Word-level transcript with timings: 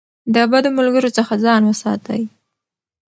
د 0.33 0.35
بدو 0.51 0.69
ملګرو 0.77 1.09
څخه 1.17 1.33
ځان 1.45 1.61
وساتئ. 1.65 2.21